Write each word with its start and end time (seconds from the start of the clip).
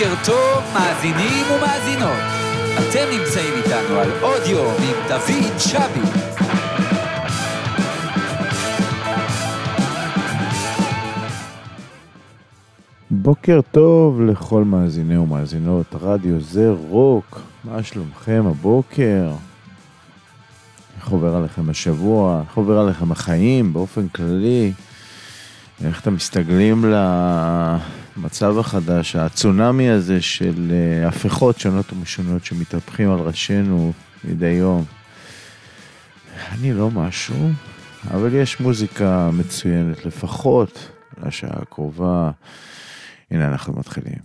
בוקר 0.00 0.14
טוב, 0.24 0.62
מאזינים 0.74 1.46
ומאזינות. 1.50 2.18
אתם 2.74 3.18
נמצאים 3.18 3.54
איתנו 3.56 3.98
על 3.98 4.10
עוד 4.20 4.42
יום 4.46 4.74
עם 4.78 5.08
דוד 5.08 5.58
שבי. 5.58 6.20
בוקר 13.10 13.60
טוב 13.70 14.20
לכל 14.20 14.64
מאזיני 14.64 15.16
ומאזינות 15.16 15.86
רדיו 16.00 16.40
זה 16.40 16.70
רוק, 16.70 17.40
מה 17.64 17.82
שלומכם 17.82 18.44
הבוקר? 18.46 19.30
איך 20.96 21.08
עובר 21.08 21.36
עליכם 21.36 21.70
השבוע? 21.70 22.42
איך 22.48 22.56
עובר 22.56 22.78
עליכם 22.78 23.12
החיים 23.12 23.72
באופן 23.72 24.08
כללי? 24.08 24.72
איך 25.84 26.00
אתם 26.00 26.14
מסתגלים 26.14 26.84
למצב 28.16 28.58
החדש, 28.58 29.16
הצונאמי 29.16 29.90
הזה 29.90 30.22
של 30.22 30.72
אה, 30.72 31.08
הפיכות 31.08 31.58
שונות 31.58 31.92
ומשונות 31.92 32.44
שמתהפכים 32.44 33.10
על 33.10 33.18
ראשינו 33.18 33.92
מדי 34.24 34.46
יום? 34.46 34.84
אני 36.52 36.72
לא 36.72 36.90
משהו, 36.90 37.50
אבל 38.10 38.34
יש 38.34 38.60
מוזיקה 38.60 39.30
מצוינת 39.32 40.04
לפחות 40.06 40.90
לשעה 41.24 41.58
הקרובה. 41.62 42.30
הנה 43.30 43.48
אנחנו 43.48 43.72
מתחילים. 43.78 44.18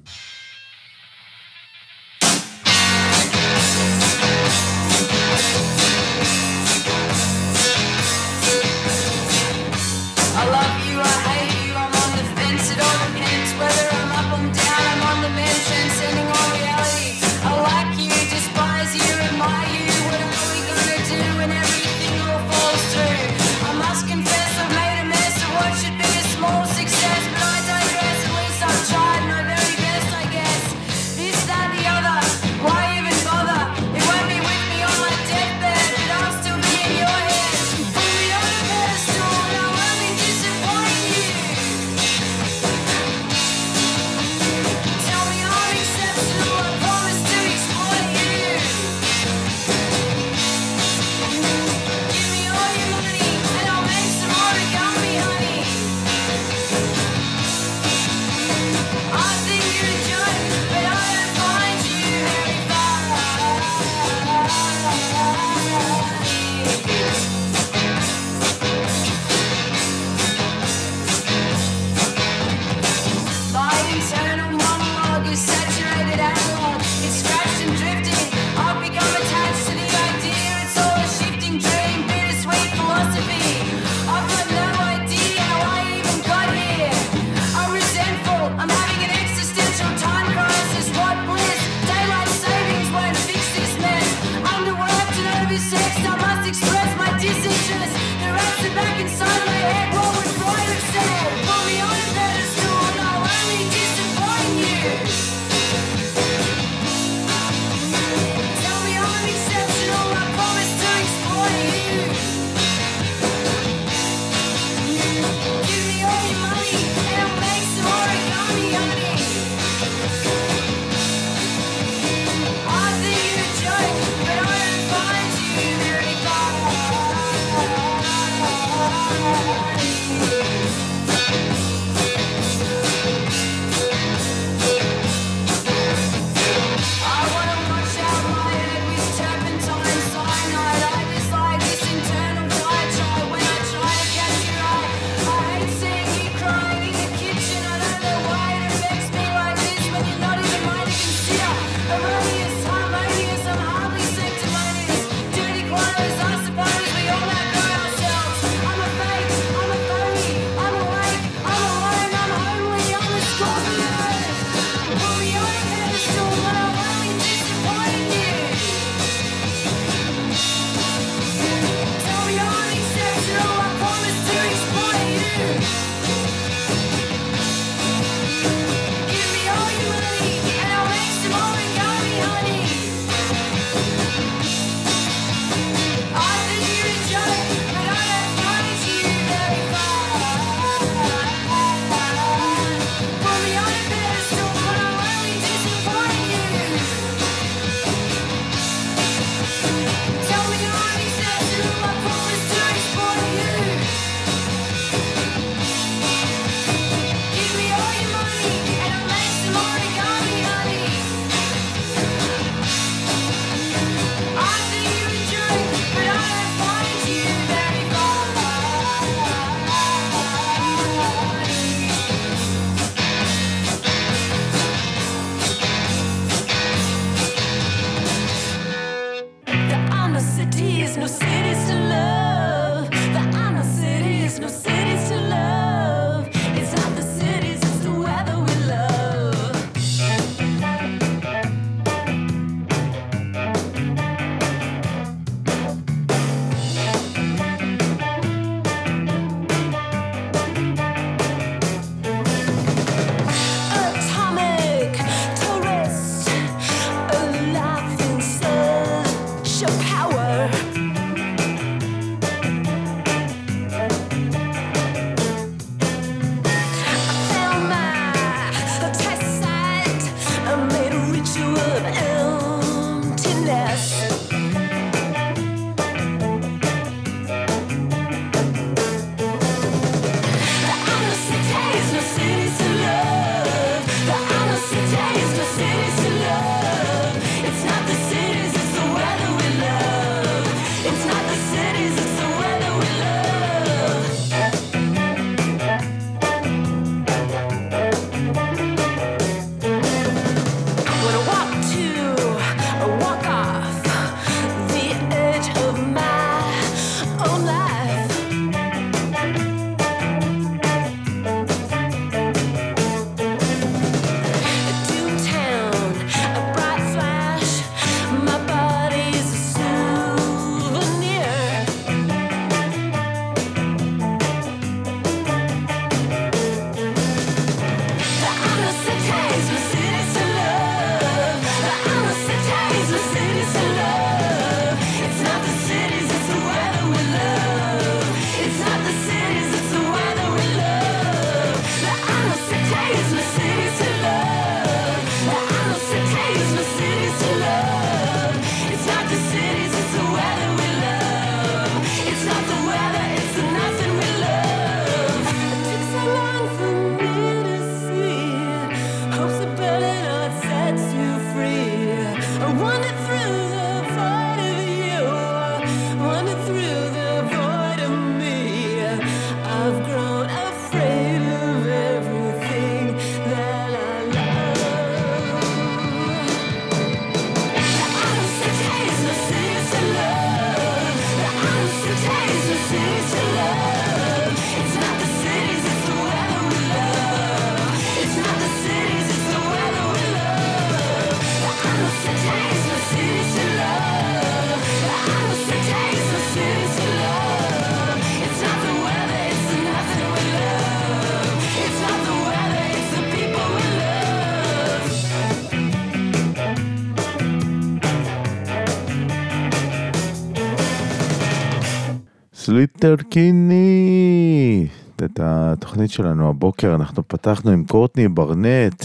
סליטר 412.56 412.96
קיני. 413.10 414.68
את 414.96 415.20
התוכנית 415.24 415.92
שלנו 415.92 416.30
הבוקר 416.30 416.76
אנחנו 416.76 417.08
פתחנו 417.08 417.52
עם 417.52 417.66
קורטני 417.66 418.08
ברנט, 418.08 418.84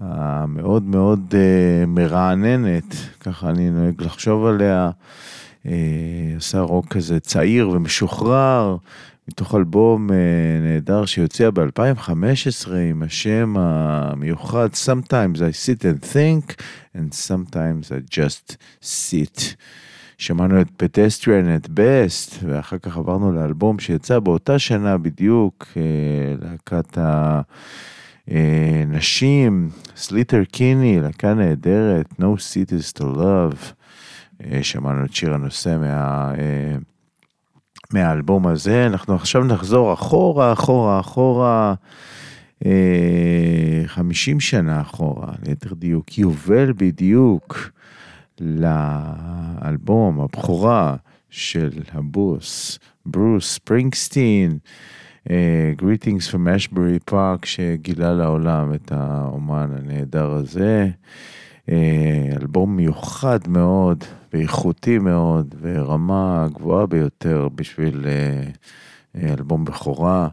המאוד 0.00 0.82
מאוד 0.82 1.34
uh, 1.34 1.86
מרעננת, 1.86 2.94
ככה 3.20 3.50
אני 3.50 3.70
נוהג 3.70 4.02
לחשוב 4.02 4.46
עליה. 4.46 4.90
uh, 5.62 5.68
עושה 6.34 6.60
רוק 6.60 6.86
כזה 6.88 7.20
צעיר 7.20 7.68
ומשוחרר, 7.68 8.76
מתוך 9.28 9.54
אלבום 9.54 10.10
נהדר 10.62 11.06
שיוצא 11.06 11.50
ב-2015 11.50 12.72
עם 12.90 13.02
השם 13.02 13.54
המיוחד 13.58 14.68
Sometimes 14.72 15.38
I 15.38 15.66
sit 15.66 15.84
and 15.84 16.04
think 16.14 16.62
and 16.96 17.14
sometimes 17.14 17.92
I 17.92 18.16
just 18.18 18.56
sit. 18.82 19.54
שמענו 20.18 20.60
את 20.60 20.66
Pedestrian 20.76 21.56
at 21.56 21.68
Best, 21.68 22.34
ואחר 22.42 22.78
כך 22.78 22.96
עברנו 22.96 23.32
לאלבום 23.32 23.78
שיצא 23.78 24.18
באותה 24.18 24.58
שנה 24.58 24.98
בדיוק, 24.98 25.66
אה, 25.76 25.82
להקת 26.40 26.98
הנשים, 28.28 29.70
Sleater-Kinney, 29.96 31.00
להקה 31.00 31.34
נהדרת, 31.34 32.06
No 32.20 32.24
Cities 32.24 32.98
to 32.98 33.02
Love, 33.02 33.72
אה, 34.44 34.62
שמענו 34.62 35.04
את 35.04 35.14
שיר 35.14 35.34
הנושא 35.34 35.76
מה... 35.80 36.32
אה, 36.38 36.76
מהאלבום 37.92 38.46
הזה, 38.46 38.86
אנחנו 38.86 39.14
עכשיו 39.14 39.44
נחזור 39.44 39.92
אחורה, 39.92 40.52
אחורה, 40.52 41.00
אחורה, 41.00 41.74
50 43.86 44.40
שנה 44.40 44.80
אחורה, 44.80 45.32
ליתר 45.46 45.74
דיוק, 45.74 46.18
יובל 46.18 46.72
בדיוק. 46.76 47.70
לאלבום 48.40 50.20
הבכורה 50.20 50.96
של 51.30 51.70
הבוס, 51.92 52.78
ברוס 53.06 53.54
ספרינגסטין, 53.54 54.58
Greetings 55.76 56.30
from 56.30 56.48
Asbury 56.48 56.98
Park, 57.04 57.44
שגילה 57.44 58.12
לעולם 58.12 58.74
את 58.74 58.92
האומן 58.92 59.70
הנהדר 59.78 60.30
הזה. 60.30 60.88
Uh, 61.66 61.72
אלבום 62.40 62.76
מיוחד 62.76 63.38
מאוד 63.48 64.04
ואיכותי 64.32 64.98
מאוד 64.98 65.54
ורמה 65.60 66.46
גבוהה 66.54 66.86
ביותר 66.86 67.48
בשביל 67.54 68.04
uh, 68.04 69.18
אלבום 69.18 69.64
בכורה. 69.64 70.28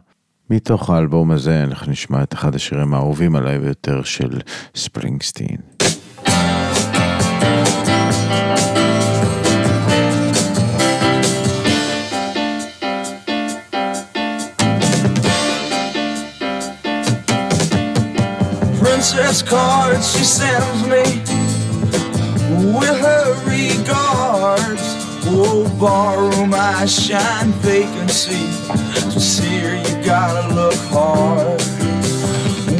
מתוך 0.50 0.90
האלבום 0.90 1.30
הזה 1.30 1.64
אנחנו 1.64 1.92
נשמע 1.92 2.22
את 2.22 2.34
אחד 2.34 2.54
השירים 2.54 2.94
האהובים 2.94 3.36
עליי 3.36 3.58
ביותר 3.58 4.02
של 4.02 4.40
ספרינגסטין. 4.74 5.56
Princess 19.02 19.42
cards 19.42 20.16
she 20.16 20.22
sends 20.22 20.82
me 20.84 21.02
with 22.72 22.96
her 23.00 23.34
regards. 23.50 24.80
Oh, 25.26 25.66
borrow 25.80 26.46
my 26.46 26.86
shine 26.86 27.50
vacancy. 27.64 28.46
To 29.10 29.18
see 29.18 29.58
her, 29.58 29.74
you 29.74 30.04
gotta 30.04 30.54
look 30.54 30.78
hard. 30.94 31.60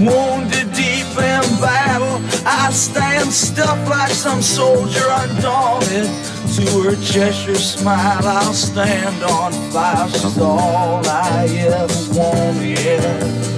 Wounded 0.01 0.73
deep 0.73 1.11
in 1.11 1.43
battle, 1.61 2.23
I 2.47 2.71
stand 2.71 3.33
stuffed 3.33 3.91
like 3.91 4.13
some 4.13 4.43
soldier 4.43 5.05
undaunted. 5.09 6.07
To 6.55 6.83
her 6.85 6.95
Cheshire 7.03 7.57
smile, 7.57 8.25
I'll 8.25 8.53
stand 8.53 9.25
on 9.25 9.51
fire. 9.73 10.09
She's 10.09 10.39
all 10.39 11.05
I 11.05 11.47
ever 11.67 12.17
wanted. 12.17 13.52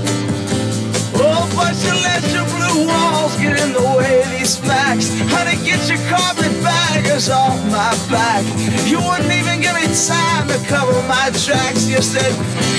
Oh, 1.26 1.48
but 1.56 1.72
you 1.80 1.94
let 2.04 2.22
your 2.36 2.44
blue 2.52 2.86
walls 2.86 3.34
get 3.40 3.56
in 3.64 3.72
the 3.72 3.86
way 3.96 4.20
of 4.20 4.30
these 4.30 4.56
facts. 4.56 5.08
Honey, 5.32 5.56
get 5.64 5.80
your 5.88 5.98
carpetbaggers 6.12 7.30
off 7.30 7.56
my 7.72 7.96
back. 8.12 8.44
You 8.84 9.00
wouldn't 9.00 9.32
even 9.32 9.60
give 9.64 9.74
me 9.74 9.88
time 9.88 10.48
to 10.48 10.58
cover 10.68 10.92
my 11.08 11.32
tracks. 11.32 11.88
You 11.88 12.02
said, 12.02 12.30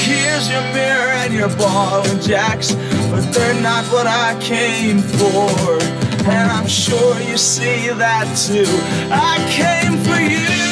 here's 0.05 0.49
your 0.49 0.61
mirror 0.77 1.17
and 1.25 1.33
your 1.33 1.49
ball 1.57 2.05
and 2.05 2.21
jacks. 2.21 2.75
But 3.09 3.25
they're 3.33 3.59
not 3.61 3.83
what 3.91 4.05
I 4.05 4.37
came 4.39 4.99
for. 5.01 5.81
And 6.29 6.51
I'm 6.51 6.67
sure 6.67 7.19
you 7.21 7.37
see 7.37 7.89
that 7.89 8.27
too. 8.37 8.69
I 9.09 9.41
came 9.49 9.97
for 10.05 10.19
you, 10.21 10.64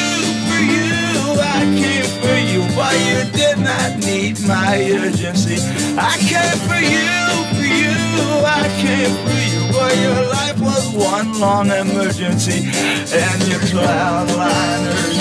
for 2.76 2.92
you, 3.06 3.20
did 3.32 3.60
not 3.60 3.98
need 4.00 4.40
my 4.48 4.76
urgency. 4.92 5.58
I 5.98 6.18
came 6.32 6.60
for 6.68 6.82
you, 6.94 7.14
for 7.58 7.68
you. 7.82 7.94
I 8.46 8.66
came 8.84 9.14
for 9.24 9.40
you, 9.52 9.62
but 9.72 9.94
your 10.06 10.22
life 10.38 10.60
was 10.60 10.86
one 10.94 11.40
long 11.40 11.68
emergency. 11.72 12.70
And 13.14 13.40
your 13.48 13.60
cloud 13.72 14.30
liners 14.36 15.18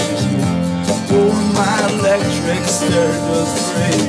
for 1.08 1.32
my 1.58 1.78
electric 1.92 2.62
was 3.28 3.50
free. 3.68 4.02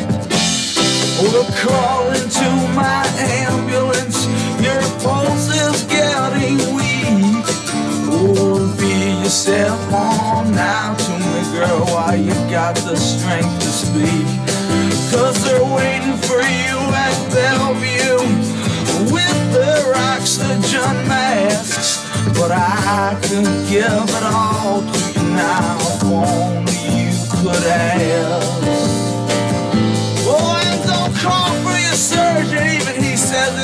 Oh, 1.19 1.29
We're 1.33 1.51
calling 1.67 2.29
to 2.39 2.50
my 2.75 3.03
ambulance. 3.43 4.25
Your 4.65 4.81
pulse 5.03 5.50
is 5.63 5.83
getting 5.83 6.57
weak. 6.75 7.45
Oh, 8.07 8.52
yourself 9.34 9.92
on 9.92 10.52
now 10.52 10.94
to 10.94 11.12
me, 11.18 11.42
girl, 11.58 11.84
while 11.88 12.16
you 12.16 12.34
got 12.52 12.75
the 12.75 12.96
strength 12.96 13.60
to 13.62 13.66
speak. 13.66 14.28
Cause 15.10 15.44
they're 15.44 15.66
waiting 15.74 16.18
for 16.30 16.38
you 16.38 16.78
at 16.94 17.16
Bellevue 17.34 18.22
with 19.12 19.40
their 19.52 19.96
oxygen 19.96 20.96
masks. 21.10 22.06
But 22.38 22.52
I 22.52 23.18
could 23.24 23.50
give 23.74 24.06
it 24.06 24.24
all 24.24 24.82
to 24.82 25.20
you 25.20 25.28
now 25.34 25.78
if 25.82 26.04
only 26.04 26.78
you 26.94 27.12
could 27.34 27.66
ask. 27.66 28.54
Oh, 30.30 30.62
and 30.62 30.80
don't 30.86 31.16
call 31.25 31.50
for 31.63 31.75
your 31.80 31.98
surgeon, 31.98 32.68
even 32.68 32.92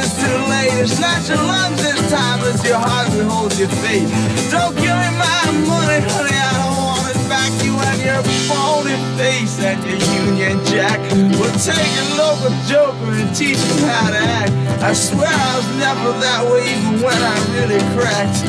it's 0.10 0.18
too 0.18 0.40
late. 0.50 0.74
It's 0.82 1.00
not 1.00 1.22
your 1.28 1.38
lungs 1.38 1.82
this 1.82 2.02
time, 2.10 2.40
it's 2.50 2.64
your 2.66 2.78
heart 2.78 3.10
that 3.14 3.26
holds 3.30 3.60
your 3.60 3.70
fate. 3.70 4.10
Don't 4.50 4.74
give 4.76 4.98
me 4.98 5.10
my 5.22 5.42
money, 5.70 6.02
honey, 6.02 6.34
I 6.34 6.52
don't 6.58 6.78
want 6.82 7.06
it 7.14 7.22
back. 7.30 7.52
You 7.62 7.78
and 7.78 8.02
your 8.02 8.24
phony 8.50 8.98
face 9.18 9.60
and 9.62 9.78
your 9.86 10.00
Union 10.26 10.58
Jack. 10.66 11.00
We'll 11.38 11.54
take 11.62 11.94
a 12.02 12.08
local 12.18 12.54
joker 12.66 13.12
and 13.22 13.30
teach 13.36 13.62
him 13.62 13.86
how 13.86 14.10
to 14.10 14.22
act. 14.42 14.54
I 14.82 14.94
swear 14.94 15.30
I 15.30 15.52
was 15.58 15.70
never 15.78 16.12
that 16.26 16.42
way, 16.50 16.66
even 16.66 17.06
when 17.06 17.20
I 17.20 17.38
really 17.54 17.82
cracked. 17.94 18.42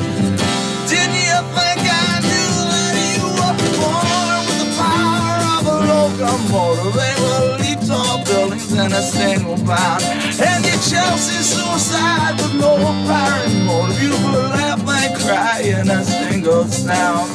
Didn't 0.88 1.20
you 1.20 1.38
think 1.56 1.80
I 1.84 2.24
knew 2.24 2.56
that 2.72 2.94
you 3.04 3.26
were 3.36 3.56
born 3.76 4.40
with 4.48 4.58
the 4.64 4.70
power 4.80 5.36
of 5.58 5.62
a 5.68 5.76
locomotive? 5.92 6.94
They 6.94 7.14
leap 7.20 7.59
tall 7.90 8.24
buildings 8.24 8.72
in 8.72 8.92
a 8.92 9.02
single 9.02 9.58
bound. 9.66 10.02
And 10.48 10.64
your 10.64 10.80
Chelsea 10.90 11.42
suicide 11.42 12.34
with 12.40 12.54
no 12.54 12.72
apparent 12.90 13.54
motive. 13.66 14.02
You 14.02 14.14
will 14.24 14.48
laugh 14.54 14.82
and 14.86 15.12
cry 15.22 15.58
in 15.78 15.90
a 15.90 16.02
single 16.04 16.64
sound. 16.64 17.28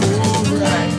Right. 0.61 0.93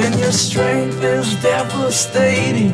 And 0.00 0.14
your 0.20 0.32
strength 0.32 1.02
is 1.02 1.28
devastating 1.42 2.72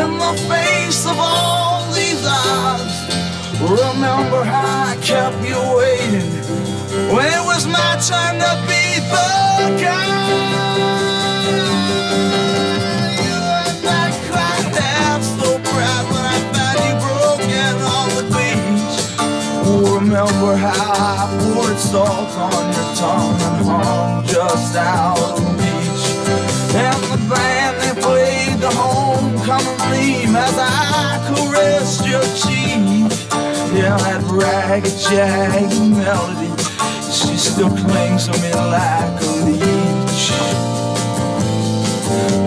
in 0.00 0.10
the 0.24 0.34
face 0.48 1.04
of 1.06 1.16
all 1.18 1.90
these 1.92 2.24
odds. 2.26 2.96
Remember 3.60 4.44
how 4.44 4.92
I 4.92 4.96
kept 5.02 5.40
you 5.48 5.60
waiting 5.80 6.30
when 7.14 7.26
it 7.26 7.44
was 7.50 7.66
my 7.66 7.92
time 8.00 8.38
to 8.38 8.52
be 8.68 8.77
the 9.10 9.68
guy. 9.82 10.06
You 13.24 13.36
had 13.52 13.76
that 13.86 14.12
cried 14.28 14.76
out 15.00 15.22
so 15.22 15.48
proud 15.70 16.04
when 16.12 16.24
I 16.34 16.38
found 16.54 16.78
you 16.86 16.94
broken 17.06 17.74
on 17.96 18.08
the 18.18 18.24
beach. 18.34 18.96
Remember 20.00 20.56
how 20.56 20.92
I 20.92 21.26
poured 21.40 21.78
salt 21.78 22.32
on 22.36 22.64
your 22.74 22.90
tongue 22.96 23.40
and 23.48 23.58
hung 23.66 24.26
just 24.26 24.76
out 24.76 25.18
of 25.18 25.38
reach. 25.58 26.04
And 26.74 27.02
the 27.12 27.18
band 27.30 27.74
they 27.82 27.94
played 28.00 28.58
the 28.60 28.70
homecoming 28.70 29.78
theme 29.90 30.36
as 30.36 30.56
I 30.58 31.18
caressed 31.28 32.06
your 32.06 32.22
cheek. 32.40 32.86
Yeah, 33.74 33.96
that 33.98 34.22
ragged, 34.24 34.98
jagged 34.98 35.78
melody, 35.92 36.47
she 37.10 37.36
still 37.36 37.70
clings 37.70 38.26
to 38.26 38.32
me 38.42 38.52
like 38.52 39.22
a 39.22 39.32
leech. 39.44 40.30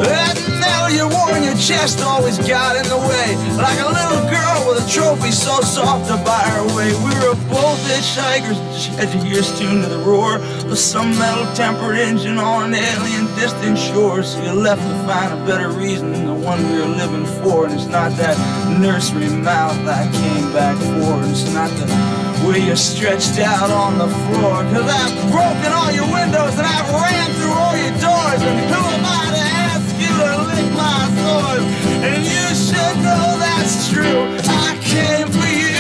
And 0.05 0.61
now 0.61 0.87
you 0.87 1.07
wore 1.09 1.33
on 1.33 1.43
your 1.43 1.55
chest 1.55 2.01
always 2.01 2.37
got 2.37 2.75
in 2.75 2.87
the 2.87 2.97
way. 2.97 3.35
Like 3.57 3.79
a 3.79 3.89
little 3.89 4.21
girl 4.29 4.57
with 4.67 4.85
a 4.85 4.89
trophy 4.89 5.31
so 5.31 5.61
soft 5.61 6.07
to 6.09 6.17
buy 6.23 6.43
her 6.43 6.65
way. 6.77 6.93
We 6.93 7.13
were 7.25 7.35
both 7.49 7.79
hitchhikers, 7.89 8.57
had 8.97 9.11
to 9.11 9.17
hear 9.25 9.39
us 9.39 9.57
to 9.59 9.65
the 9.65 10.03
roar 10.05 10.35
of 10.37 10.77
some 10.77 11.09
metal 11.17 11.51
tempered 11.55 11.97
engine 11.97 12.37
on 12.37 12.73
an 12.73 12.75
alien 12.75 13.25
distant 13.35 13.77
shore. 13.77 14.21
So 14.21 14.43
you 14.43 14.51
left 14.51 14.81
to 14.81 14.93
find 15.07 15.33
a 15.41 15.45
better 15.45 15.69
reason 15.69 16.11
than 16.11 16.27
the 16.27 16.33
one 16.33 16.61
we 16.71 16.77
were 16.79 16.85
living 16.85 17.25
for. 17.41 17.65
And 17.65 17.73
it's 17.73 17.87
not 17.87 18.11
that 18.17 18.37
nursery 18.79 19.29
mouth 19.29 19.77
I 19.87 20.09
came 20.11 20.53
back 20.53 20.77
for. 20.77 21.29
It's 21.29 21.51
not 21.51 21.69
the 21.71 22.30
way 22.51 22.65
you're 22.67 22.75
stretched 22.75 23.39
out 23.39 23.71
on 23.71 23.97
the 23.97 24.07
floor. 24.07 24.59
Cause 24.73 24.87
I've 24.99 25.15
broken 25.31 25.71
all 25.71 25.91
your 25.91 26.09
windows 26.11 26.53
and 26.59 26.67
I've 26.67 26.89
ran 26.91 27.27
through 27.39 27.55
all 27.55 27.75
your 27.79 27.95
doors. 28.03 28.41
And 28.43 28.59
who 28.71 28.81
am 28.95 29.05
I 29.07 29.23
to 29.35 29.43
ask 29.71 29.87
you 30.03 30.11
to 30.19 30.31
lick 30.51 30.67
my 30.75 31.01
sores? 31.23 31.63
And 32.03 32.19
you 32.33 32.45
should 32.51 32.95
know 33.07 33.27
that's 33.39 33.87
true. 33.91 34.19
I 34.67 34.75
came 34.83 35.27
for 35.31 35.51
you, 35.63 35.79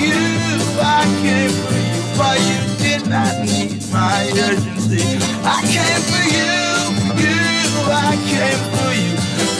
you. 0.00 0.22
I 0.80 1.04
came 1.20 1.52
for 1.60 1.76
you, 1.76 2.00
but 2.16 2.36
you 2.48 2.60
did 2.80 3.02
not 3.08 3.44
need 3.44 3.84
my 3.92 4.32
urgency. 4.48 5.04
I 5.44 5.60
came 5.76 6.02
for 6.08 6.24
you, 6.36 6.56
you. 7.20 7.42
I 7.92 8.16
came 8.32 8.62
for 8.72 8.92
you. 8.96 9.12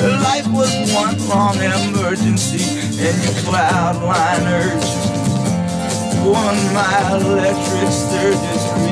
Life 0.02 0.48
was 0.48 0.72
one 0.92 1.16
long 1.28 1.56
emergency, 1.56 2.64
and 2.98 3.16
your 3.22 3.34
cloud 3.44 4.02
line 4.02 4.41
one 6.24 6.72
mile 6.72 7.20
electric 7.20 7.90
Sturgis 7.90 8.62
Street. 8.70 8.91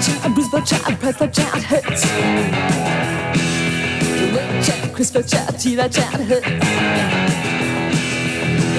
chat, 0.00 0.34
Bruce 0.34 0.50
chat, 0.64 1.00
Press 1.00 1.18
chat, 1.18 1.62
hurts. 1.62 2.04
Look 4.32 4.48
chat, 4.64 4.94
Crisper 4.94 5.22
chat, 5.22 5.54
Tila 5.54 5.92
child 5.92 6.20
hurts. 6.28 6.48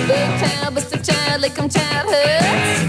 Big 0.08 0.30
chat, 0.40 1.04
child, 1.04 1.42
like 1.42 1.54
Lickum 1.56 1.68
chat, 1.72 2.06
hurts. 2.06 2.80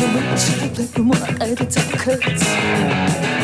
The 0.00 0.06
witch, 0.14 0.46
like 0.60 0.96
a 0.96 1.02
mock, 1.02 1.40
I 1.40 1.46
attack 1.48 2.00
hurts. 2.00 3.43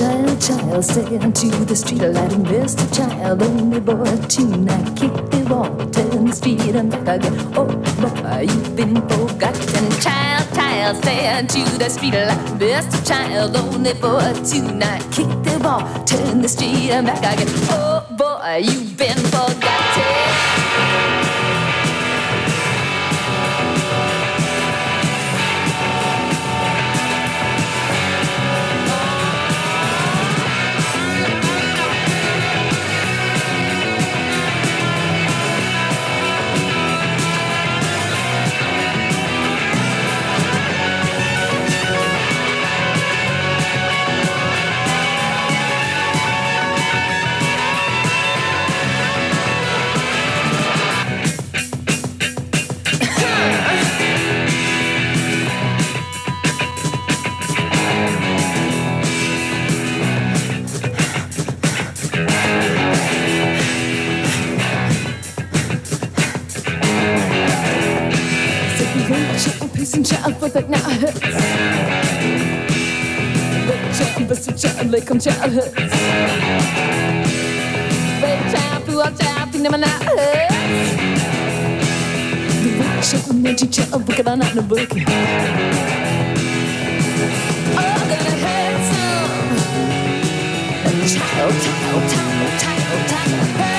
Child, 0.00 0.40
child, 0.40 0.84
stay 0.84 1.18
onto 1.18 1.50
the 1.66 1.76
street, 1.76 2.00
lighting 2.00 2.44
Mr. 2.44 2.84
Child, 2.96 3.42
only 3.42 3.80
boy 3.80 4.02
oh, 4.06 4.16
tonight. 4.28 4.96
Kick 4.96 5.12
the 5.30 5.46
wall, 5.50 5.68
turn 5.90 6.24
the 6.24 6.32
street 6.32 6.74
and 6.74 6.90
back 6.90 7.06
again. 7.06 7.36
Oh, 7.54 7.66
boy, 8.00 8.46
you've 8.48 8.74
been 8.76 8.96
forgotten. 9.08 9.90
Child, 10.00 10.54
child, 10.54 10.96
stay 11.02 11.28
onto 11.36 11.64
the 11.76 11.88
street, 11.90 12.14
like 12.14 12.46
Mr. 12.58 13.06
Child, 13.06 13.56
only 13.56 13.92
boy 13.94 14.32
tonight. 14.42 15.04
Kick 15.12 15.30
the 15.44 15.60
wall, 15.62 15.82
turn 16.04 16.40
the 16.40 16.48
street 16.48 16.90
and 16.90 17.06
back 17.06 17.18
again. 17.18 17.52
Oh, 17.68 18.06
boy, 18.16 18.62
you've 18.64 18.96
been 18.96 19.18
forgotten. 19.18 20.59
Вечер 71.00 71.16
посвящен 74.28 74.90
лекомчам 74.90 75.32
Вечер 78.20 78.82
пилотя 78.86 79.48
пинемана 79.50 79.86
Вечер 82.62 83.32
мечича 83.32 83.82
букана 83.98 84.46
на 84.54 84.62
буке 84.62 85.06
Child, 91.10 91.54
child, 91.64 92.02
child, 92.12 92.50
child, 92.60 93.00
child. 93.08 93.69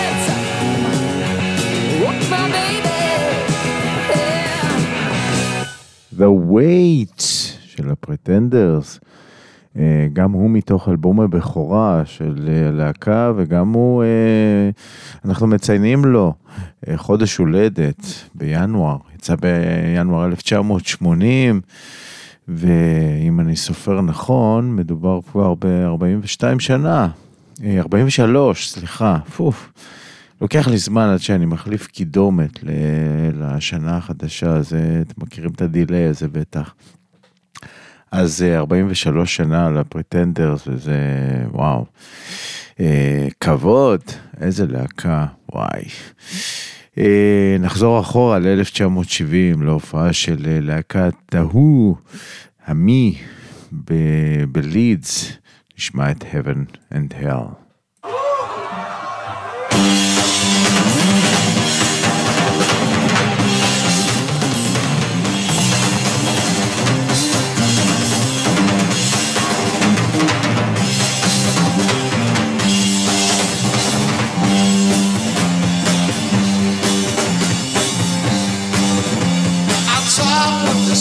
The 6.22 6.52
Wait 6.52 7.22
של 7.66 7.92
הפרטנדרס. 7.92 9.00
אה, 9.78 10.08
גם 10.14 10.32
הוא 10.32 10.50
מתוך 10.50 10.90
אלבום 10.90 11.20
הבכורה 11.20 12.02
של 12.06 12.50
אה, 12.50 12.68
הלהקה, 12.68 13.32
וגם 13.36 13.74
הוא, 13.74 14.04
אה, 14.04 14.70
אנחנו 15.26 15.48
מציינים 15.48 16.06
לו 16.06 16.34
חודש 16.96 17.38
הולדת 17.38 18.06
בינואר, 18.36 18.98
יצא 19.16 19.36
בינואר 19.36 20.26
1980, 20.26 21.62
ואם 22.48 23.40
אני 23.40 23.56
סופר 23.56 24.02
נכון, 24.02 24.76
מדובר 24.76 25.20
כבר 25.32 25.54
ב-42 25.60 26.60
שנה, 26.60 27.08
43, 27.78 28.70
סליחה, 28.70 29.18
פוף. 29.36 29.74
לוקח 30.42 30.68
לי 30.68 30.78
זמן 30.78 31.10
עד 31.14 31.20
שאני 31.20 31.46
מחליף 31.46 31.88
קידומת 31.88 32.60
לשנה 33.34 33.98
החדשה, 33.98 34.62
זה, 34.62 35.02
אתם 35.02 35.22
מכירים 35.24 35.52
את 35.52 35.62
הדיליי 35.62 36.04
הזה 36.04 36.28
בטח. 36.28 36.74
אז 38.12 38.44
אה, 38.44 38.58
43 38.58 39.36
שנה 39.36 39.70
לפרטנדרס, 39.70 40.68
וזה, 40.68 41.00
וואו. 41.52 41.86
אה, 42.80 43.28
כבוד, 43.40 44.02
איזה 44.42 44.68
להקה, 44.68 45.26
וואי. 45.54 45.84
אה, 46.98 47.58
נחזור 47.60 48.00
אחורה 48.00 48.40
ל-1970, 48.40 49.64
להופעה 49.64 50.14
של 50.14 50.48
אה, 50.48 50.60
להקת 50.62 51.36
ההוא, 51.36 51.96
המי, 52.66 53.16
בלידס, 54.52 55.32
נשמע 55.78 56.12
את 56.12 56.24
Heaven 56.24 56.94
and 56.94 57.24
Hell. 57.24 57.61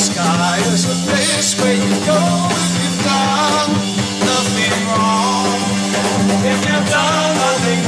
sky 0.01 0.57
is 0.73 0.89
a 0.89 0.97
place 1.05 1.53
where 1.61 1.77
you 1.77 1.95
go 2.09 2.21
if 2.57 2.73
you've 2.81 3.05
done 3.05 3.73
nothing 4.25 4.77
wrong. 4.89 5.61
If 6.41 6.61
you've 6.65 6.89
done 6.89 7.35
nothing 7.45 7.80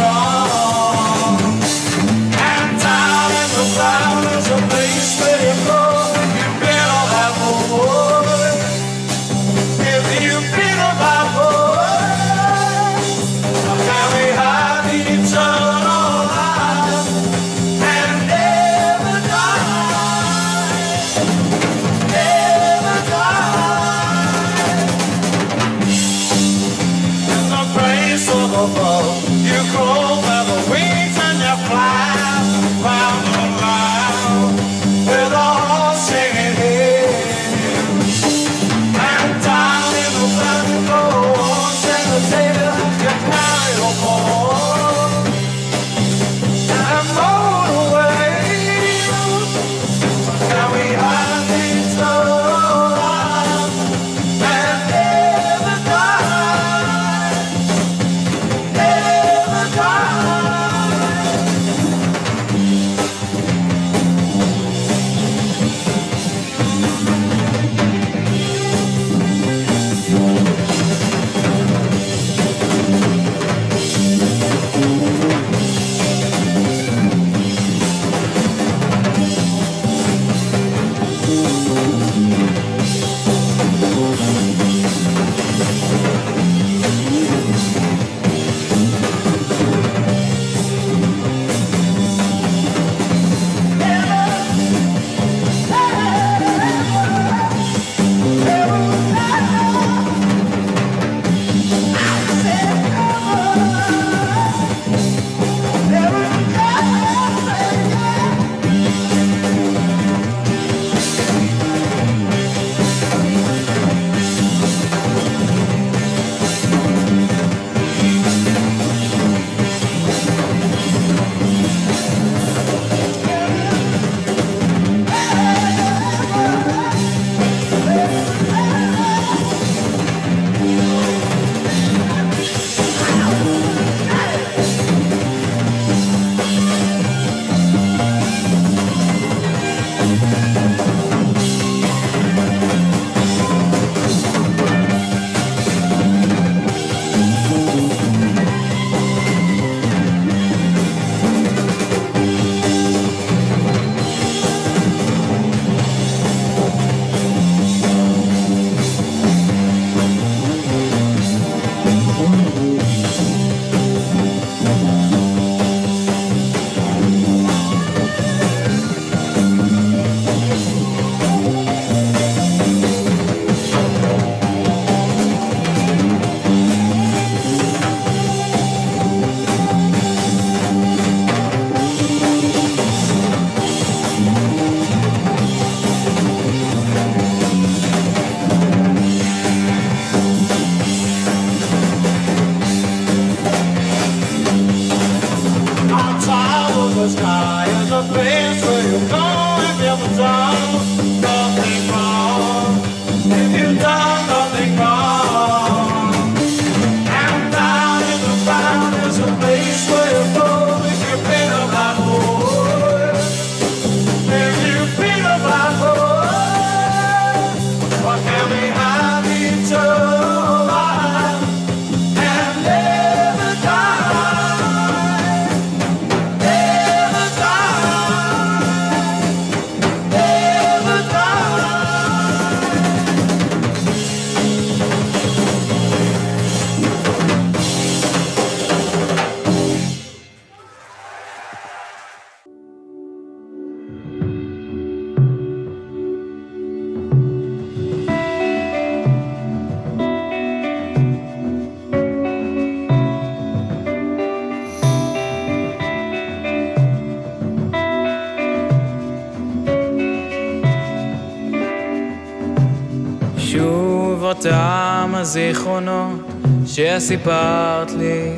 הזיכרונות 265.22 266.20
שסיפרת 266.66 267.90
לי 267.90 268.32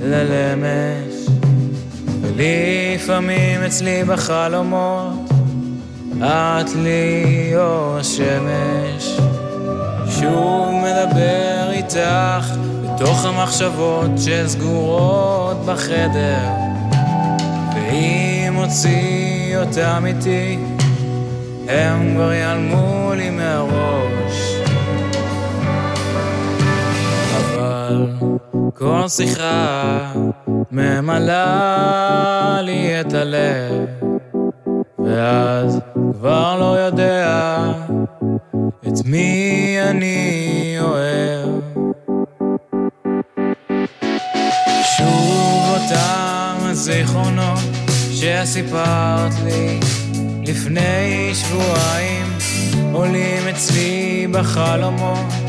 ללמש. 0.00 1.14
ולפעמים 2.22 3.62
אצלי 3.62 4.04
בחלומות 4.04 5.30
את 6.18 6.74
לי 6.76 7.52
אור 7.56 7.96
השמש. 8.00 9.18
שוב 10.08 10.68
מדבר 10.70 11.70
איתך 11.70 12.54
בתוך 12.84 13.24
המחשבות 13.24 14.10
שסגורות 14.16 15.66
בחדר. 15.66 16.48
ואם 17.74 18.54
הוציא 18.54 19.58
אותם 19.58 20.04
איתי 20.06 20.58
הם 21.68 22.14
כבר 22.14 22.32
ייעלמו 22.32 23.12
לי 23.16 23.30
מהראש 23.30 24.23
אבל 27.94 28.06
כל 28.74 29.08
שיחה 29.08 30.12
ממלאה 30.72 32.58
לי 32.62 33.00
את 33.00 33.12
הלב 33.12 33.88
ואז 34.98 35.80
כבר 35.94 36.58
לא 36.58 36.78
יודע 36.78 37.62
את 38.88 39.04
מי 39.04 39.76
אני 39.90 40.76
אוהב. 40.80 41.48
שוב 44.96 45.76
אותם 45.76 46.56
הזיכרונות 46.60 47.58
שסיפרת 48.12 49.32
לי 49.44 49.80
לפני 50.46 51.34
שבועיים 51.34 52.26
עולים 52.92 53.48
אצלי 53.48 54.26
בחלומות 54.32 55.43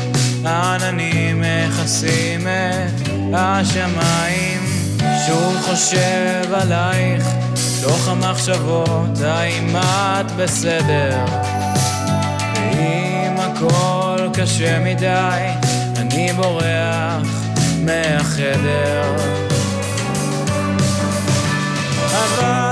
העננים 0.46 1.42
מכסים 1.42 2.46
את 2.46 3.08
השמיים. 3.34 4.60
שוב 5.26 5.56
חושב 5.62 6.54
עלייך 6.54 7.24
בתוך 7.52 8.08
המחשבות 8.08 9.20
האם 9.24 9.76
את 9.76 10.32
בסדר? 10.36 11.24
ואם 12.54 13.36
הכל 13.38 14.28
קשה 14.34 14.78
מדי 14.78 15.48
אני 15.96 16.32
בורח 16.32 17.28
מהחדר. 17.84 19.16
אבל 22.12 22.65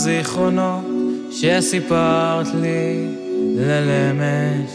הזיכרונות 0.00 0.84
שסיפרת 1.30 2.46
לי 2.54 3.06
ללמש. 3.56 4.70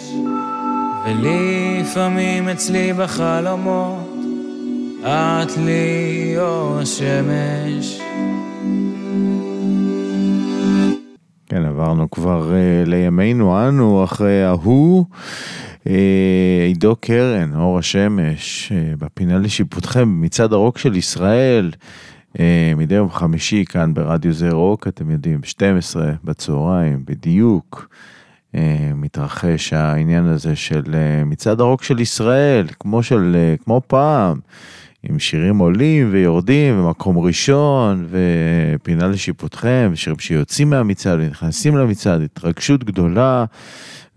ולפעמים 1.05 2.49
אצלי 2.49 2.93
בחלומות 2.93 4.17
את 5.01 5.57
לי 5.57 6.33
אור 6.37 6.79
השמש. 6.79 7.99
כן, 11.49 11.65
עברנו 11.65 12.11
כבר 12.11 12.51
uh, 12.51 12.89
לימינו 12.89 13.67
אנו, 13.67 14.03
אחרי 14.03 14.43
ההוא, 14.43 15.05
uh, 15.83 15.87
עידו 16.67 16.95
קרן, 16.95 17.53
אור 17.55 17.79
השמש, 17.79 18.71
uh, 18.71 18.99
בפינה 18.99 19.37
לשיפוטכם, 19.37 20.21
מצעד 20.21 20.53
הרוק 20.53 20.77
של 20.77 20.95
ישראל, 20.95 21.71
מדי 22.75 22.95
יום 22.95 23.09
חמישי 23.09 23.65
כאן 23.65 23.93
ברדיו 23.93 24.33
זה 24.33 24.49
רוק, 24.49 24.87
אתם 24.87 25.11
יודעים, 25.11 25.43
12 25.43 26.11
בצהריים, 26.23 27.03
בדיוק. 27.05 27.87
uh, 28.55 28.57
מתרחש 28.95 29.73
העניין 29.73 30.25
הזה 30.25 30.55
של 30.55 30.81
uh, 30.81 31.25
מצעד 31.25 31.59
הרוק 31.59 31.83
של 31.83 31.99
ישראל, 31.99 32.67
כמו, 32.79 33.03
של, 33.03 33.35
כמו 33.63 33.81
פעם, 33.87 34.39
עם 35.03 35.19
שירים 35.19 35.57
עולים 35.57 36.09
ויורדים, 36.11 36.79
ומקום 36.79 37.19
ראשון, 37.19 38.07
ופינה 38.09 39.07
לשיפוטכם, 39.07 39.91
שירים 39.95 40.19
שיוצאים 40.19 40.69
מהמצעד 40.69 41.19
ונכנסים 41.19 41.77
למצעד, 41.77 42.21
התרגשות 42.21 42.83
גדולה, 42.83 43.45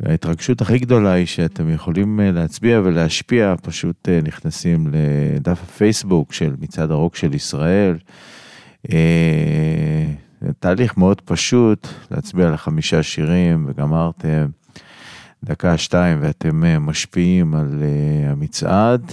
וההתרגשות 0.00 0.60
הכי 0.60 0.78
גדולה 0.78 1.12
היא 1.12 1.26
שאתם 1.26 1.70
יכולים 1.70 2.20
אה, 2.20 2.30
להצביע 2.30 2.80
ולהשפיע, 2.84 3.54
פשוט 3.62 4.08
אה, 4.08 4.20
נכנסים 4.22 4.86
לדף 4.92 5.62
הפייסבוק 5.62 6.32
של 6.32 6.54
מצעד 6.60 6.90
הרוק 6.90 7.16
של 7.16 7.34
ישראל. 7.34 7.98
אה, 8.92 10.04
תהליך 10.58 10.96
מאוד 10.96 11.20
פשוט, 11.20 11.88
להצביע 12.10 12.50
לחמישה 12.50 13.02
שירים 13.02 13.66
וגמרתם. 13.68 14.46
דקה, 15.44 15.78
שתיים, 15.78 16.18
ואתם 16.22 16.64
משפיעים 16.80 17.54
על 17.54 17.82
המצעד. 18.26 19.12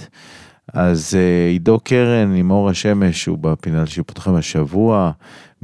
אז 0.72 1.14
עידו 1.48 1.80
קרן 1.84 2.34
עם 2.34 2.50
אור 2.50 2.70
השמש 2.70 3.26
הוא 3.26 3.38
בפינה 3.38 3.82
לשיפוטכם 3.82 4.34
השבוע. 4.34 5.12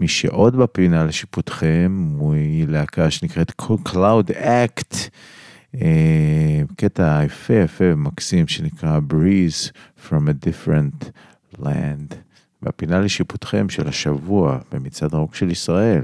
מי 0.03 0.09
שעוד 0.09 0.57
בפינה 0.57 1.05
לשיפוטכם 1.05 2.15
הוא 2.19 2.35
להקה 2.69 3.11
שנקראת 3.11 3.53
Cloud 3.61 4.31
Act, 4.31 4.97
אה, 5.83 6.61
קטע 6.77 7.21
יפה 7.25 7.55
יפה 7.55 7.85
ומקסים 7.93 8.49
שנקרא 8.49 9.01
Breeze 9.11 9.71
from 10.09 10.23
a 10.29 10.47
different 10.47 11.11
land. 11.59 12.15
בפינה 12.63 13.01
לשיפוטכם 13.01 13.69
של 13.69 13.89
השבוע 13.89 14.59
במצעד 14.73 15.15
הרוק 15.15 15.35
של 15.35 15.51
ישראל. 15.51 16.03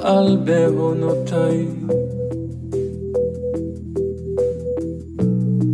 בורח 0.00 0.04
על 0.04 0.36
בעונותיי. 0.44 1.66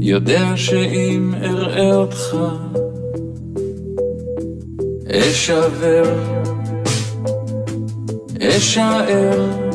יודע 0.01 0.57
שאם 0.57 1.35
אראה 1.43 1.95
אותך, 1.95 2.37
אשבר, 5.11 6.05
אשאר. 8.41 9.66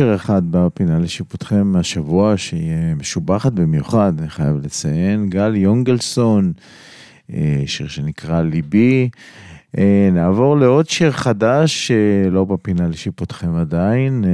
שיר 0.00 0.14
אחד 0.14 0.42
בפינה 0.50 0.98
לשיפוטכם 0.98 1.72
השבוע, 1.76 2.36
שהיא 2.36 2.70
אה, 2.70 2.94
משובחת 2.94 3.52
במיוחד, 3.52 4.12
אני 4.18 4.28
חייב 4.28 4.56
לציין, 4.64 5.30
גל 5.30 5.56
יונגלסון, 5.56 6.52
אה, 7.32 7.62
שיר 7.66 7.88
שנקרא 7.88 8.42
ליבי. 8.42 9.10
אה, 9.78 10.08
נעבור 10.12 10.56
לעוד 10.56 10.88
שיר 10.88 11.10
חדש, 11.10 11.90
אה, 11.90 12.30
לא 12.30 12.44
בפינה 12.44 12.88
לשיפוטכם 12.88 13.54
עדיין, 13.54 14.24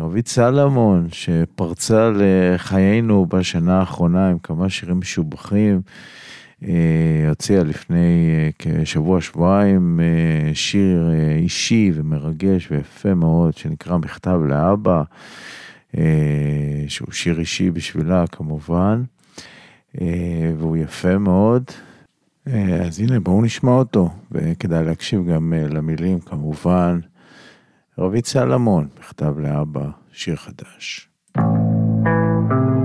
רבית 0.00 0.28
סלמון, 0.28 1.08
שפרצה 1.12 2.10
לחיינו 2.14 3.26
בשנה 3.26 3.78
האחרונה 3.78 4.28
עם 4.28 4.38
כמה 4.38 4.68
שירים 4.68 4.98
משובחים. 4.98 5.80
אה, 6.68 7.28
הוציאה 7.28 7.64
לפני 7.64 8.30
אה, 8.34 8.50
כשבוע, 8.58 9.20
שבועיים, 9.20 10.00
אה, 10.00 10.54
שיר 10.54 11.10
אישי 11.36 11.90
ומרגש 11.94 12.70
ויפה 12.70 13.14
מאוד, 13.14 13.56
שנקרא 13.56 13.96
מכתב 13.96 14.40
לאבא, 14.48 15.02
שהוא 16.88 17.12
שיר 17.12 17.40
אישי 17.40 17.70
בשבילה 17.70 18.26
כמובן, 18.26 19.02
והוא 20.58 20.76
יפה 20.76 21.18
מאוד. 21.18 21.64
אז 22.86 23.00
הנה, 23.00 23.20
בואו 23.20 23.42
נשמע 23.42 23.72
אותו, 23.72 24.10
וכדאי 24.32 24.84
להקשיב 24.84 25.28
גם 25.32 25.52
למילים 25.52 26.20
כמובן. 26.20 27.00
רבית 27.98 28.26
סלמון, 28.26 28.88
מכתב 28.98 29.38
לאבא, 29.38 29.88
שיר 30.12 30.36
חדש. 30.36 31.08
מה 31.36 32.79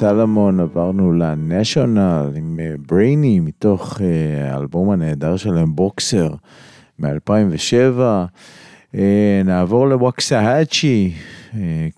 סלמון, 0.00 0.60
עברנו 0.60 1.12
ל 1.12 1.25
National 1.25 2.32
עם 2.36 2.60
Brainy 2.86 3.40
מתוך 3.40 4.00
אה, 4.00 4.54
האלבום 4.54 4.90
הנהדר 4.90 5.36
שלהם, 5.36 5.74
Boxer, 5.74 6.34
מ-2007. 6.98 8.00
אה, 8.94 9.42
נעבור 9.44 9.88
ל 9.88 9.97
Waxahatchee, 9.97 11.12
אה, 11.54 11.88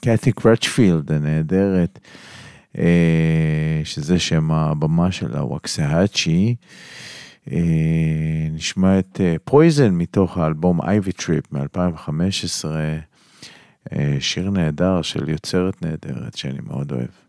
קייטי 0.00 0.32
קרצ'פילד 0.32 1.12
הנהדרת, 1.12 1.98
שזה 3.84 4.18
שם 4.18 4.50
הבמה 4.50 5.12
של 5.12 5.36
ה 5.36 5.45
Waxahatchee. 5.45 6.54
נשמע 8.52 8.98
את 8.98 9.20
Poison 9.44 9.90
מתוך 9.90 10.38
האלבום 10.38 10.80
Ivy 10.82 11.12
Tripp 11.12 11.52
מ-2015. 11.52 12.64
אה, 13.92 14.16
שיר 14.20 14.50
נהדר 14.50 15.02
של 15.02 15.28
יוצרת 15.28 15.82
נהדרת 15.82 16.36
שאני 16.36 16.60
מאוד 16.66 16.92
אוהב. 16.92 17.23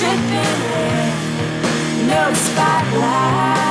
Tripping 0.00 0.60
with 0.70 2.08
no 2.08 2.32
spotlight. 2.32 3.69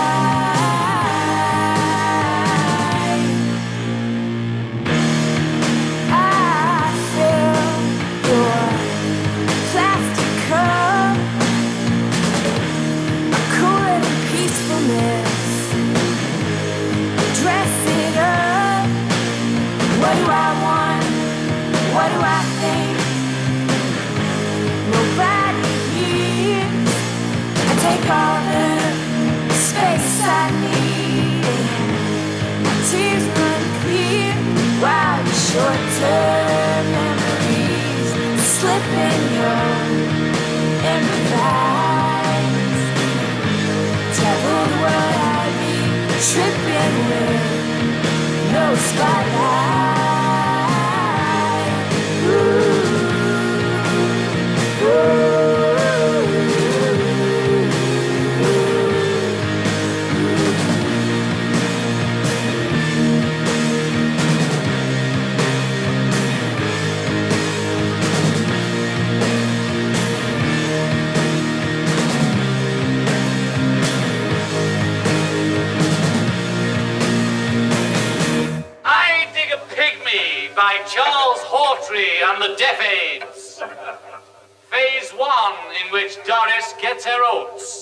Tripping 46.31 46.95
with 47.09 48.53
no 48.53 48.75
spotlight. 48.75 49.69
I 52.31 52.58
And 82.21 82.41
the 82.41 82.53
Deaf 82.57 82.81
Aids. 82.81 83.63
Phase 84.69 85.11
one, 85.11 85.53
in 85.85 85.91
which 85.93 86.17
Doris 86.25 86.73
gets 86.81 87.05
her 87.05 87.21
oats. 87.23 87.78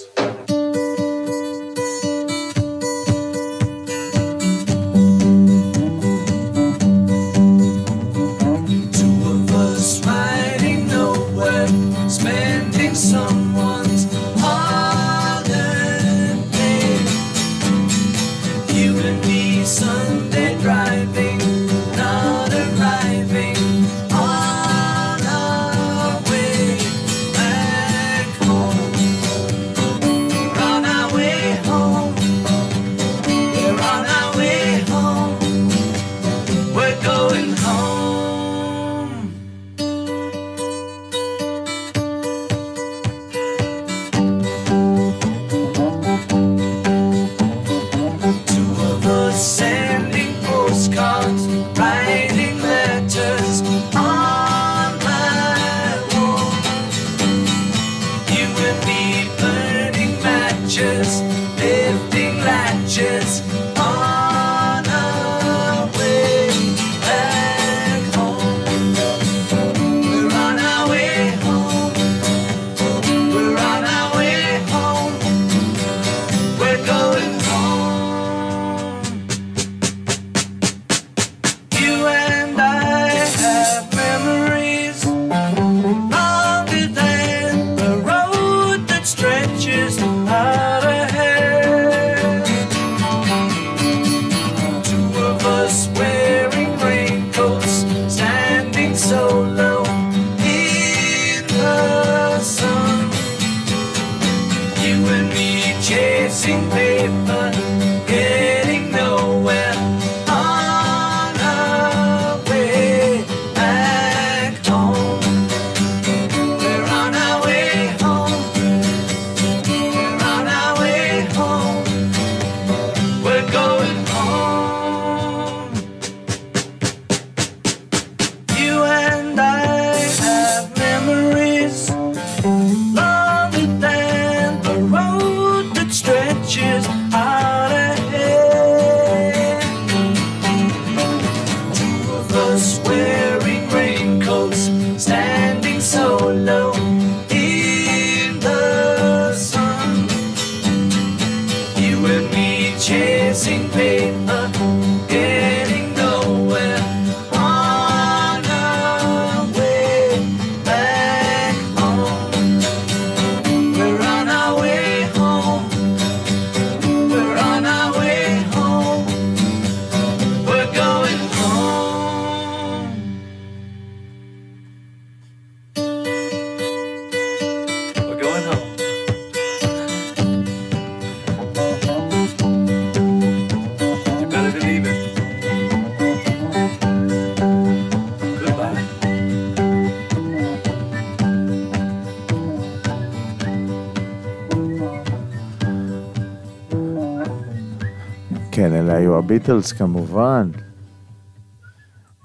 כן, 198.57 198.73
אלה 198.73 198.95
היו 198.95 199.17
הביטלס 199.17 199.71
כמובן. 199.71 200.49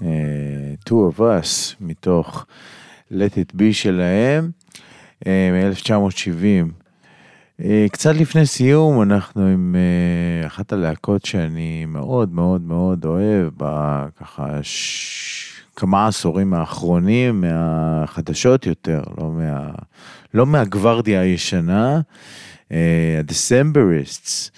אה, 0.03 0.09
Two 0.89 0.93
of 0.93 1.19
Us, 1.19 1.75
מתוך 1.81 2.47
Let 3.11 3.35
It 3.35 3.57
Be 3.57 3.73
שלהם, 3.73 4.51
אה, 5.27 5.51
מ-1970. 5.53 6.71
אה, 7.65 7.87
קצת 7.93 8.15
לפני 8.15 8.47
סיום, 8.47 9.03
אנחנו 9.03 9.47
עם 9.47 9.77
אחת 10.47 10.73
הלהקות 10.73 11.25
שאני 11.25 11.85
מאוד 11.85 12.33
מאוד 12.33 12.61
מאוד 12.63 13.05
אוהב, 13.05 13.49
בככה 13.57 14.59
ש... 14.63 15.63
כמה 15.77 16.07
עשורים 16.07 16.55
האחרונים, 16.55 17.41
מהחדשות 17.41 18.67
יותר, 18.67 19.03
לא, 19.19 19.31
מה... 19.31 19.71
לא 20.35 20.47
מהגוורדיה 20.47 21.21
הישנה, 21.21 22.01
אה, 22.73 23.21
ה-Decemberists. 23.21 24.51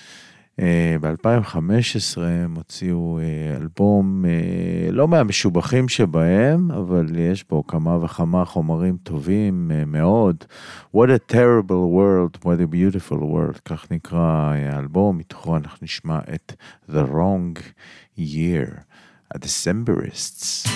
ב-2015 1.00 2.20
הם 2.20 2.54
הוציאו 2.54 3.18
אה, 3.18 3.56
אלבום 3.56 4.24
אה, 4.24 4.90
לא 4.90 5.08
מהמשובחים 5.08 5.88
שבהם, 5.88 6.70
אבל 6.70 7.06
יש 7.16 7.44
בו 7.48 7.66
כמה 7.66 8.04
וכמה 8.04 8.44
חומרים 8.44 8.96
טובים 9.02 9.70
אה, 9.74 9.84
מאוד. 9.84 10.44
What 10.96 11.08
a 11.08 11.32
terrible 11.32 11.88
world, 11.96 12.44
what 12.44 12.60
a 12.60 12.74
beautiful 12.74 13.16
world, 13.16 13.58
כך 13.64 13.90
נקרא 13.90 14.54
האלבום, 14.54 15.18
מתוכו 15.18 15.56
אנחנו 15.56 15.78
נשמע 15.82 16.18
את 16.34 16.52
The 16.90 17.12
Wrong 17.12 17.60
Year, 18.18 18.80
ה-Decemberists. 19.34 20.68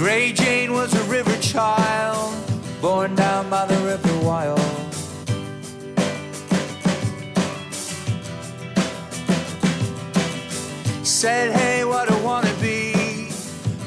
Gray 0.00 0.32
Jane 0.32 0.72
was 0.72 0.94
a 0.94 1.04
river 1.10 1.36
child, 1.42 2.34
born 2.80 3.14
down 3.14 3.50
by 3.50 3.66
the 3.66 3.76
river 3.84 4.24
wild. 4.24 4.58
Said, 11.04 11.52
hey, 11.52 11.84
what 11.84 12.10
I 12.10 12.18
wanna 12.22 12.54
be, 12.62 13.28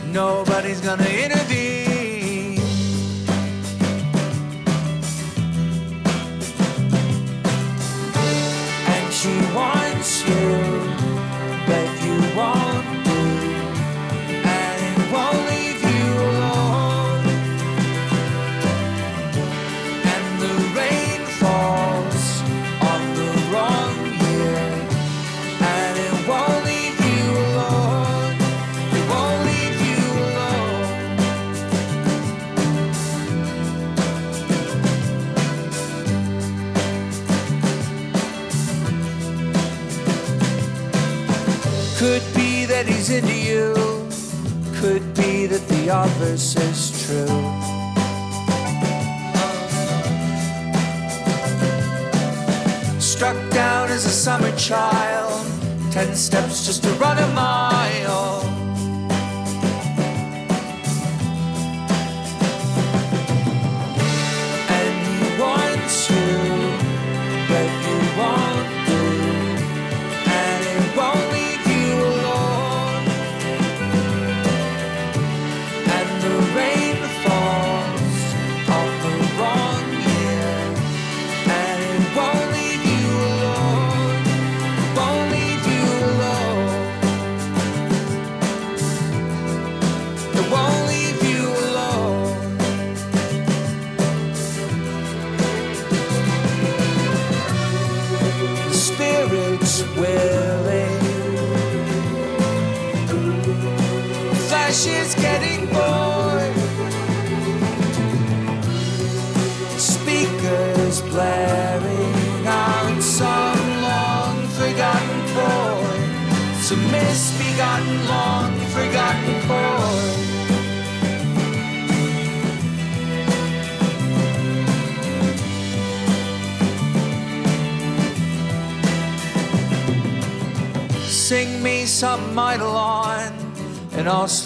nobody's 0.06 0.82
gonna 0.82 1.04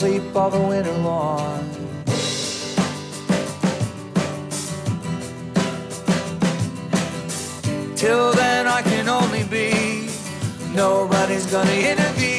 sleep 0.08 0.36
all 0.36 0.49
the 0.49 0.60
winter 0.60 0.97
long. 0.99 1.70
Till 7.95 8.32
then, 8.34 8.68
I 8.68 8.82
can 8.84 9.10
only 9.10 9.43
be. 9.43 10.10
Nobody's 10.74 11.45
gonna 11.47 11.72
intervene. 11.72 12.36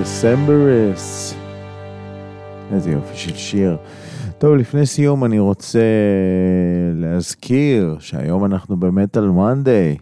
ה-Decemberists. 0.00 1.34
איזה 2.72 2.90
יופי 2.90 3.16
של 3.16 3.36
שיר. 3.36 3.76
טוב, 4.38 4.56
לפני 4.56 4.86
סיום 4.86 5.24
אני 5.24 5.38
רוצה 5.38 5.80
להזכיר 6.94 7.96
שהיום 7.98 8.44
אנחנו 8.44 8.76
במטאל 8.76 9.24
מונדיי, 9.24 9.96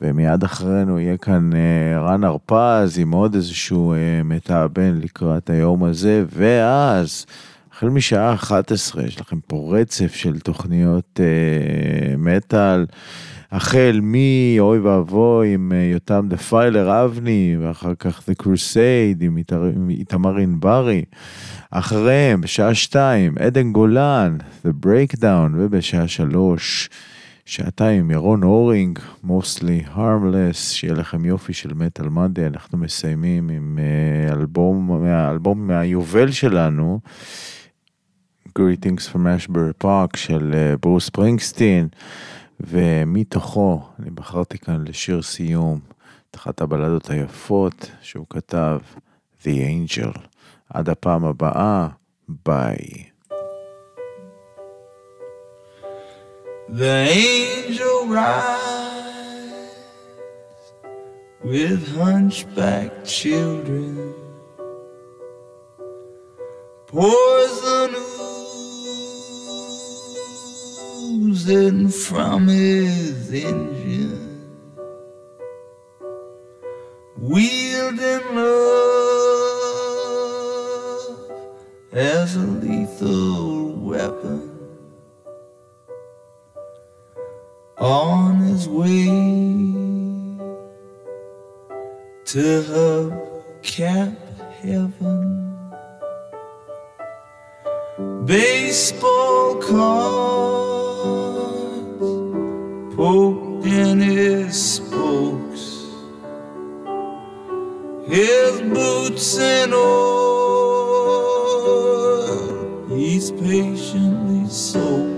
ומיד 0.00 0.44
אחרינו 0.44 1.00
יהיה 1.00 1.16
כאן 1.16 1.50
אה, 1.54 2.00
רן 2.00 2.24
הרפז 2.24 2.98
עם 2.98 3.10
עוד 3.10 3.34
איזשהו 3.34 3.92
אה, 3.92 4.22
מתאבן 4.24 4.98
לקראת 5.02 5.50
היום 5.50 5.84
הזה, 5.84 6.24
ואז, 6.32 7.26
החל 7.72 7.88
משעה 7.88 8.34
11, 8.34 9.04
יש 9.04 9.20
לכם 9.20 9.40
פה 9.46 9.76
רצף 9.78 10.14
של 10.14 10.40
תוכניות 10.40 11.20
אה, 11.20 12.16
מטאל. 12.16 12.86
החל 13.54 14.00
מאוי 14.02 14.78
ואבוי 14.78 15.54
עם 15.54 15.72
אה, 15.74 15.90
יותם 15.92 16.26
דפיילר 16.28 17.04
אבני, 17.04 17.56
ואחר 17.60 17.94
כך 17.98 18.20
The 18.20 18.42
Crusade 18.42 19.24
עם 19.24 19.90
איתמר 19.90 20.36
ענברי. 20.36 21.04
אחריהם, 21.70 22.40
בשעה 22.40 22.74
שתיים, 22.74 23.34
עדן 23.38 23.72
גולן, 23.72 24.36
The 24.64 24.86
Breakdown, 24.86 25.50
ובשעה 25.56 26.08
שלוש, 26.08 26.90
שעתיים 27.44 28.10
ירון 28.10 28.42
הורינג, 28.42 28.98
mostly 29.26 29.96
harmless, 29.96 30.56
שיהיה 30.56 30.94
לכם 30.94 31.24
יופי 31.24 31.52
של 31.52 31.74
מטאל 31.74 32.08
מנדי, 32.08 32.46
אנחנו 32.46 32.78
מסיימים 32.78 33.48
עם 33.48 33.78
אה, 33.78 34.32
אלבום, 34.32 35.02
מהאלבום 35.02 35.66
מהיובל 35.66 36.30
שלנו, 36.30 37.00
Greetings 38.48 39.12
from 39.12 39.16
Ashbury 39.16 39.84
Park 39.84 40.16
של 40.16 40.52
אה, 40.54 40.76
ברוס 40.76 41.08
פרינגסטין, 41.08 41.88
ומתוכו 42.60 43.82
אני 43.98 44.10
בחרתי 44.10 44.58
כאן 44.58 44.84
לשיר 44.86 45.22
סיום, 45.22 45.80
את 46.30 46.36
אחת 46.36 46.60
הבלדות 46.60 47.10
היפות 47.10 47.90
שהוא 48.02 48.26
כתב, 48.30 48.78
The 49.42 49.46
Angel. 49.46 50.18
עד 50.74 50.88
הפעם 50.88 51.24
הבאה, 51.24 51.88
ביי. 52.28 53.04
The 56.68 56.96
angel 57.26 57.98
rides 58.16 59.74
with 61.50 61.82
hunchback 61.98 62.90
children, 63.04 64.14
poison 66.86 67.90
oozing 71.14 71.88
from 71.88 72.48
his 72.48 73.32
engine, 73.32 74.50
wielding 77.16 78.34
love 78.34 78.74
as 81.92 82.34
a 82.36 82.40
lethal 82.40 83.72
weapon 83.74 84.50
on 87.78 88.36
his 88.40 88.68
way 88.68 89.04
to 92.24 92.62
hubcap 93.62 94.16
heaven. 94.62 95.30
Baseball 98.26 99.56
cards 99.62 100.63
spokes, 104.54 105.88
his 108.06 108.60
boots 108.60 109.38
and 109.38 109.74
oil. 109.74 110.14
He's 112.88 113.30
patiently 113.32 114.48
soaked 114.48 115.14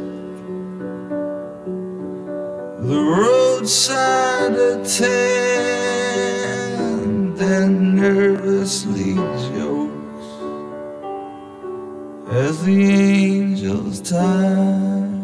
the 2.89 3.01
roadside 3.03 4.53
attendant 4.53 5.37
nervously 7.81 9.15
jokes 9.15 10.29
as 12.31 12.65
the 12.65 12.83
angels 12.85 14.01
time 14.01 15.17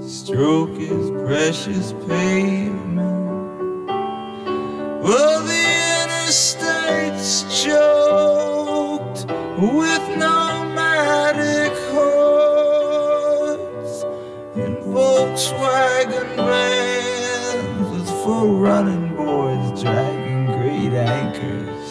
stroke 0.00 0.76
his 0.78 1.03
precious 1.34 1.92
pavement. 2.06 3.88
Well, 5.02 5.38
the 5.42 5.64
interstate's 6.02 7.32
choked 7.60 9.20
with 9.58 10.04
nomadic 10.16 11.74
hordes 11.90 13.14
in 14.54 14.72
Volkswagen 14.94 16.30
vans 16.36 17.86
with 17.90 18.08
full 18.22 18.50
running 18.60 19.06
boards 19.16 19.82
dragging 19.82 20.46
great 20.56 20.92
anchors, 20.92 21.83